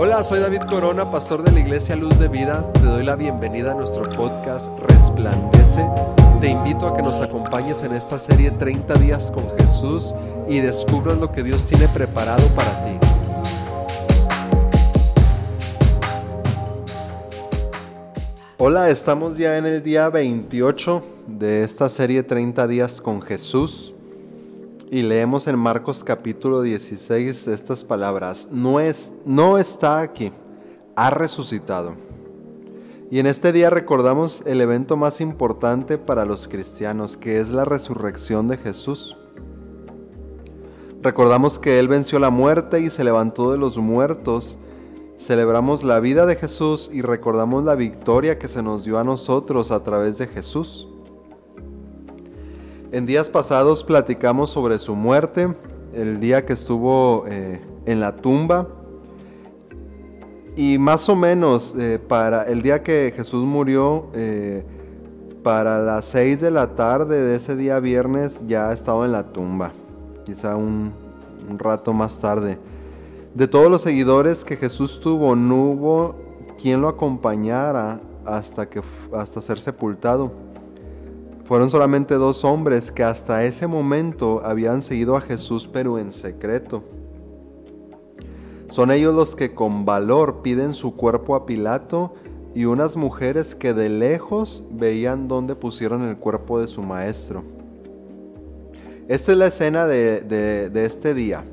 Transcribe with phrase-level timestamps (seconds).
[0.00, 2.72] Hola, soy David Corona, pastor de la Iglesia Luz de Vida.
[2.72, 5.84] Te doy la bienvenida a nuestro podcast Resplandece.
[6.40, 10.14] Te invito a que nos acompañes en esta serie 30 días con Jesús
[10.48, 12.96] y descubras lo que Dios tiene preparado para ti.
[18.56, 23.92] Hola, estamos ya en el día 28 de esta serie 30 días con Jesús.
[24.90, 30.32] Y leemos en Marcos capítulo 16 estas palabras, no, es, no está aquí,
[30.96, 31.94] ha resucitado.
[33.10, 37.66] Y en este día recordamos el evento más importante para los cristianos, que es la
[37.66, 39.14] resurrección de Jesús.
[41.02, 44.58] Recordamos que Él venció la muerte y se levantó de los muertos.
[45.18, 49.70] Celebramos la vida de Jesús y recordamos la victoria que se nos dio a nosotros
[49.70, 50.88] a través de Jesús.
[52.90, 55.54] En días pasados platicamos sobre su muerte,
[55.92, 58.66] el día que estuvo eh, en la tumba.
[60.56, 64.64] Y más o menos eh, para el día que Jesús murió, eh,
[65.42, 69.72] para las 6 de la tarde de ese día viernes ya estaba en la tumba,
[70.24, 70.94] quizá un,
[71.46, 72.58] un rato más tarde.
[73.34, 76.16] De todos los seguidores que Jesús tuvo, no hubo
[76.60, 78.80] quien lo acompañara hasta, que,
[79.12, 80.32] hasta ser sepultado.
[81.48, 86.84] Fueron solamente dos hombres que hasta ese momento habían seguido a Jesús pero en secreto.
[88.68, 92.12] Son ellos los que con valor piden su cuerpo a Pilato
[92.54, 97.44] y unas mujeres que de lejos veían dónde pusieron el cuerpo de su maestro.
[99.08, 101.46] Esta es la escena de, este día,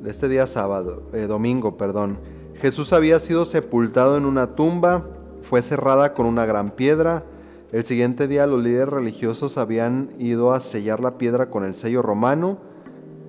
[0.00, 2.18] de este día sábado, eh, domingo, perdón.
[2.54, 5.06] Jesús había sido sepultado en una tumba,
[5.42, 7.26] fue cerrada con una gran piedra,
[7.72, 12.02] el siguiente día los líderes religiosos habían ido a sellar la piedra con el sello
[12.02, 12.58] romano,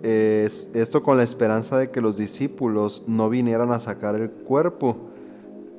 [0.04, 4.98] esto con la esperanza de que los discípulos no vinieran a sacar el cuerpo.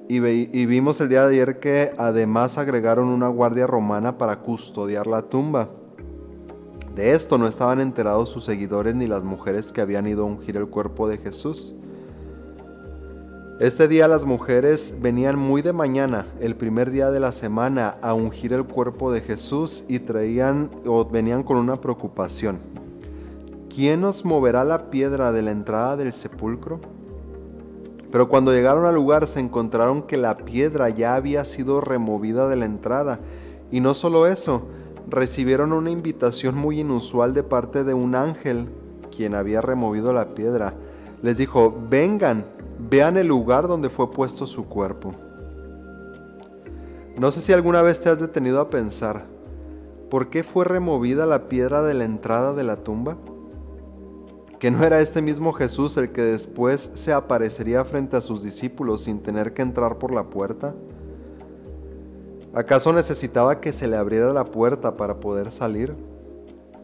[0.09, 5.07] Y, y vimos el día de ayer que además agregaron una guardia romana para custodiar
[5.07, 5.69] la tumba.
[6.95, 10.57] De esto no estaban enterados sus seguidores ni las mujeres que habían ido a ungir
[10.57, 11.75] el cuerpo de Jesús.
[13.61, 18.13] Este día las mujeres venían muy de mañana, el primer día de la semana, a
[18.13, 22.59] ungir el cuerpo de Jesús y traían o venían con una preocupación.
[23.73, 26.81] ¿Quién nos moverá la piedra de la entrada del sepulcro?
[28.11, 32.57] Pero cuando llegaron al lugar se encontraron que la piedra ya había sido removida de
[32.57, 33.21] la entrada.
[33.71, 34.67] Y no solo eso,
[35.09, 38.69] recibieron una invitación muy inusual de parte de un ángel,
[39.17, 40.75] quien había removido la piedra.
[41.23, 42.47] Les dijo, vengan
[42.89, 45.13] vean el lugar donde fue puesto su cuerpo.
[47.19, 49.27] No sé si alguna vez te has detenido a pensar,
[50.11, 53.17] ¿por qué fue removida la piedra de la entrada de la tumba?
[54.59, 59.03] ¿Que no era este mismo Jesús el que después se aparecería frente a sus discípulos
[59.03, 60.75] sin tener que entrar por la puerta?
[62.55, 65.95] ¿Acaso necesitaba que se le abriera la puerta para poder salir?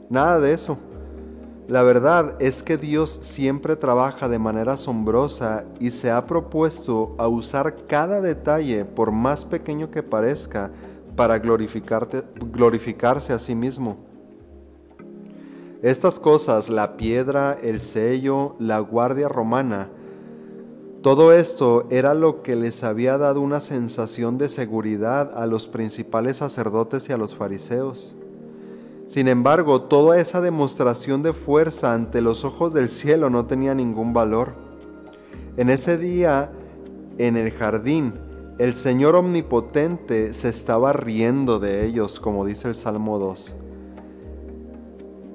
[0.08, 0.78] Nada de eso.
[1.70, 7.28] La verdad es que Dios siempre trabaja de manera asombrosa y se ha propuesto a
[7.28, 10.72] usar cada detalle, por más pequeño que parezca,
[11.14, 13.98] para glorificarse a sí mismo.
[15.80, 19.90] Estas cosas, la piedra, el sello, la guardia romana,
[21.02, 26.38] todo esto era lo que les había dado una sensación de seguridad a los principales
[26.38, 28.16] sacerdotes y a los fariseos.
[29.10, 34.12] Sin embargo, toda esa demostración de fuerza ante los ojos del cielo no tenía ningún
[34.12, 34.54] valor.
[35.56, 36.52] En ese día,
[37.18, 38.14] en el jardín,
[38.60, 43.56] el Señor Omnipotente se estaba riendo de ellos, como dice el Salmo 2.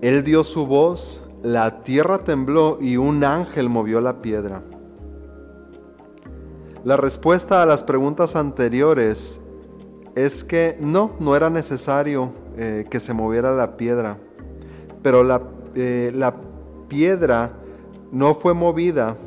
[0.01, 4.63] Él dio su voz, la tierra tembló y un ángel movió la piedra.
[6.85, 9.41] La respuesta a las preguntas anteriores
[10.15, 14.17] es que no, no era necesario eh, que se moviera la piedra.
[15.01, 15.41] Pero la,
[15.75, 16.35] eh, la
[16.87, 17.51] piedra
[18.11, 19.17] no fue movida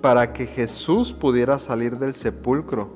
[0.00, 2.94] para que Jesús pudiera salir del sepulcro.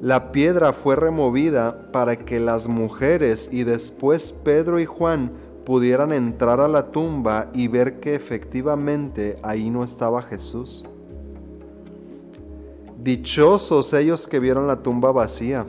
[0.00, 5.32] La piedra fue removida para que las mujeres y después Pedro y Juan
[5.64, 10.84] pudieran entrar a la tumba y ver que efectivamente ahí no estaba Jesús.
[13.02, 15.66] Dichosos ellos que vieron la tumba vacía.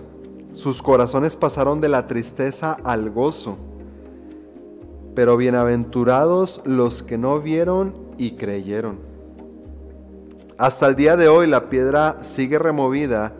[0.53, 3.57] Sus corazones pasaron de la tristeza al gozo.
[5.13, 8.99] Pero bienaventurados los que no vieron y creyeron.
[10.57, 13.33] Hasta el día de hoy la piedra sigue removida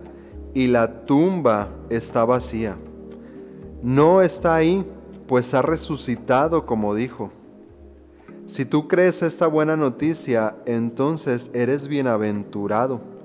[0.54, 2.78] y la tumba está vacía.
[3.82, 4.86] No está ahí,
[5.28, 7.32] pues ha resucitado como dijo.
[8.48, 13.17] Si tú crees esta buena noticia, entonces eres bienaventurado.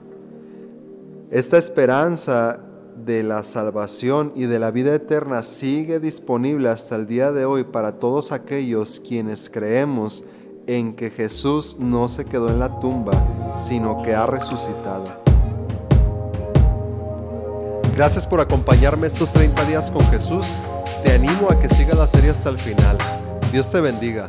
[1.33, 2.61] Esta esperanza
[2.95, 7.65] de la salvación y de la vida eterna sigue disponible hasta el día de hoy
[7.65, 10.25] para todos aquellos quienes creemos
[10.67, 13.15] en que Jesús no se quedó en la tumba,
[13.57, 15.07] sino que ha resucitado.
[17.97, 20.45] Gracias por acompañarme estos 30 días con Jesús.
[21.03, 22.99] Te animo a que sigas la serie hasta el final.
[23.51, 24.29] Dios te bendiga.